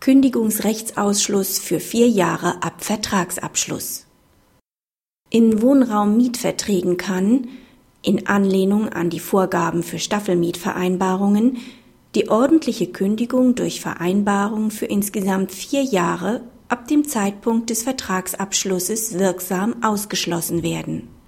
Kündigungsrechtsausschluss 0.00 1.58
für 1.58 1.78
vier 1.78 2.08
Jahre 2.08 2.62
ab 2.62 2.82
Vertragsabschluss. 2.82 4.06
In 5.28 5.60
Wohnraummietverträgen 5.60 6.96
kann, 6.96 7.48
in 8.00 8.26
Anlehnung 8.26 8.88
an 8.88 9.10
die 9.10 9.20
Vorgaben 9.20 9.82
für 9.82 9.98
Staffelmietvereinbarungen, 9.98 11.58
die 12.14 12.30
ordentliche 12.30 12.86
Kündigung 12.86 13.54
durch 13.54 13.82
Vereinbarung 13.82 14.70
für 14.70 14.86
insgesamt 14.86 15.52
vier 15.52 15.82
Jahre 15.82 16.44
ab 16.68 16.88
dem 16.88 17.06
Zeitpunkt 17.06 17.68
des 17.68 17.82
Vertragsabschlusses 17.82 19.18
wirksam 19.18 19.82
ausgeschlossen 19.82 20.62
werden 20.62 21.19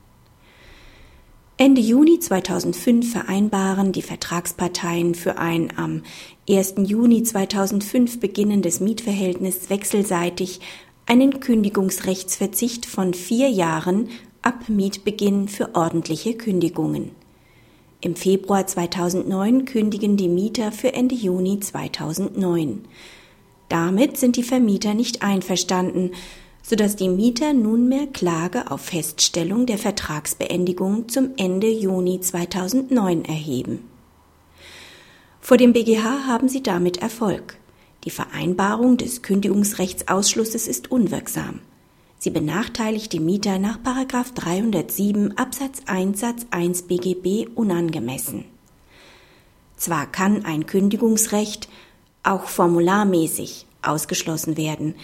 Ende 1.65 1.81
Juni 1.81 2.19
2005 2.19 3.13
vereinbaren 3.13 3.93
die 3.93 4.03
Vertragsparteien 4.03 5.15
für 5.15 5.39
ein 5.39 5.73
am 5.77 6.03
1. 6.51 6.75
Juni 6.79 7.23
2005 7.23 8.19
beginnendes 8.19 8.81
Mietverhältnis 8.81 9.71
wechselseitig 9.71 10.59
einen 11.07 11.39
Kündigungsrechtsverzicht 11.39 12.85
von 12.85 13.15
vier 13.15 13.49
Jahren 13.49 14.09
ab 14.43 14.69
Mietbeginn 14.69 15.47
für 15.47 15.77
ordentliche 15.77 16.35
Kündigungen. 16.35 17.13
Im 18.01 18.17
Februar 18.17 18.67
2009 18.67 19.65
kündigen 19.65 20.17
die 20.17 20.29
Mieter 20.29 20.73
für 20.73 20.93
Ende 20.95 21.15
Juni 21.15 21.61
2009. 21.61 22.81
Damit 23.69 24.17
sind 24.17 24.35
die 24.35 24.43
Vermieter 24.43 24.95
nicht 24.95 25.23
einverstanden, 25.23 26.11
sodass 26.63 26.97
die 26.97 27.09
Mieter 27.09 27.53
nunmehr 27.53 28.07
Klage 28.07 28.71
auf 28.71 28.83
Feststellung 28.83 29.67
der 29.67 29.79
Vertragsbeendigung 29.79 31.09
zum 31.09 31.31
Ende 31.37 31.71
Juni 31.71 32.21
2009 32.21 33.25
erheben. 33.25 33.89
Vor 35.41 35.57
dem 35.57 35.73
BGH 35.73 36.27
haben 36.27 36.49
sie 36.49 36.63
damit 36.63 36.99
Erfolg. 36.99 37.59
Die 38.05 38.11
Vereinbarung 38.11 38.97
des 38.97 39.23
Kündigungsrechtsausschlusses 39.23 40.69
ist 40.69 40.91
unwirksam. 40.91 41.61
Sie 42.19 42.31
benachteiligt 42.31 43.13
die 43.13 43.19
Mieter 43.19 43.59
nach 43.59 43.79
307 43.79 45.37
Absatz 45.37 45.83
1 45.87 46.21
Satz 46.21 46.47
1 46.53 46.83
BGB 46.83 47.49
unangemessen. 47.57 48.45
Zwar 49.77 50.07
kann 50.07 50.45
ein 50.45 50.67
Kündigungsrecht, 50.67 51.69
auch 52.23 52.45
formularmäßig, 52.45 53.67
ausgeschlossen 53.83 54.57
werden, 54.57 54.95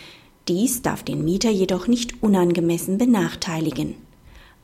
dies 0.48 0.82
darf 0.82 1.02
den 1.02 1.24
Mieter 1.24 1.50
jedoch 1.50 1.86
nicht 1.86 2.22
unangemessen 2.22 2.98
benachteiligen. 2.98 3.94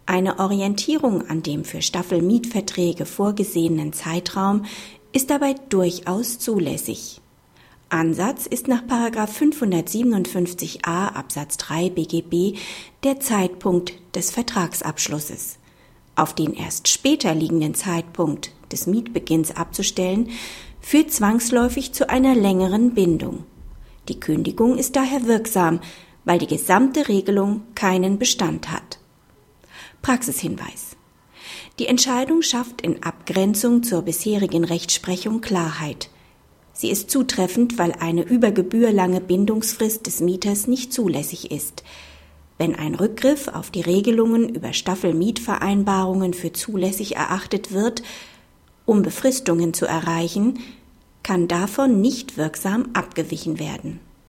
Eine 0.07 0.39
Orientierung 0.39 1.29
an 1.29 1.43
dem 1.43 1.65
für 1.65 1.83
Staffelmietverträge 1.83 3.07
vorgesehenen 3.07 3.93
Zeitraum 3.93 4.65
ist 5.13 5.31
dabei 5.31 5.55
durchaus 5.69 6.39
zulässig. 6.39 7.21
Ansatz 7.89 8.47
ist 8.47 8.67
nach 8.67 8.83
557a 8.83 11.15
Absatz 11.15 11.57
3 11.59 11.91
BGB 11.91 12.59
der 13.05 13.21
Zeitpunkt 13.21 13.93
des 14.15 14.31
Vertragsabschlusses. 14.31 15.59
Auf 16.17 16.35
den 16.35 16.55
erst 16.55 16.89
später 16.89 17.35
liegenden 17.35 17.75
Zeitpunkt 17.75 18.53
des 18.73 18.87
Mietbeginns 18.87 19.57
abzustellen, 19.57 20.31
führt 20.81 21.13
zwangsläufig 21.13 21.93
zu 21.93 22.11
einer 22.11 22.35
längeren 22.35 22.95
Bindung. 22.95 23.45
Die 24.09 24.21
Kündigung 24.21 24.77
ist 24.77 24.97
daher 24.97 25.27
wirksam, 25.27 25.81
weil 26.25 26.39
die 26.39 26.47
gesamte 26.47 27.09
Regelung 27.09 27.63
keinen 27.75 28.19
Bestand 28.19 28.71
hat. 28.71 28.99
Praxishinweis. 30.03 30.97
Die 31.79 31.87
Entscheidung 31.87 32.43
schafft 32.43 32.83
in 32.83 33.03
Abgrenzung 33.03 33.83
zur 33.83 34.03
bisherigen 34.03 34.65
Rechtsprechung 34.65 35.41
Klarheit. 35.41 36.09
Sie 36.73 36.91
ist 36.91 37.11
zutreffend, 37.11 37.79
weil 37.79 37.93
eine 37.93 38.23
über 38.23 38.51
Gebühr 38.51 38.93
lange 38.93 39.21
Bindungsfrist 39.21 40.07
des 40.07 40.21
Mieters 40.21 40.67
nicht 40.67 40.93
zulässig 40.93 41.51
ist. 41.51 41.85
Wenn 42.59 42.75
ein 42.75 42.95
Rückgriff 42.95 43.49
auf 43.49 43.71
die 43.71 43.81
Regelungen 43.81 44.49
über 44.49 44.73
Staffelmietvereinbarungen 44.73 46.35
für 46.35 46.53
zulässig 46.53 47.17
erachtet 47.17 47.73
wird, 47.73 48.03
um 48.87 49.03
Befristungen 49.03 49.73
zu 49.75 49.87
erreichen, 49.87 50.59
kann 51.25 51.49
davon 51.49 52.01
nicht 52.01 52.37
wirksam 52.37 52.91
abgewichen 52.93 53.59
werden 53.59 53.99